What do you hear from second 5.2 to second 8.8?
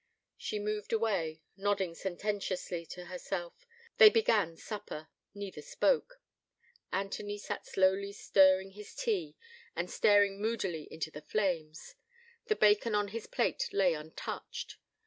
neither spoke: Anthony sat slowly stirring